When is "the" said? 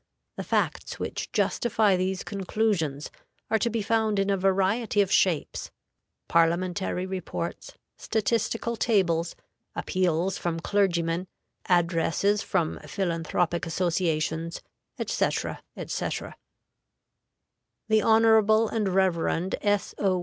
0.35-0.43, 17.87-18.01